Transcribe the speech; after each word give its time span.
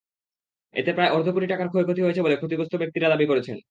এতে 0.73 0.91
প্রায় 0.93 1.13
অর্ধকোটি 1.15 1.47
টাকার 1.47 1.67
ক্ষতি 1.71 2.01
হয়েছে 2.03 2.23
বলে 2.25 2.35
ক্ষতিগ্রস্ত 2.37 2.73
ব্যক্তিরা 2.81 3.07
দাবি 3.13 3.25
করেছেন। 3.27 3.57